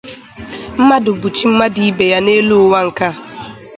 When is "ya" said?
2.11-2.19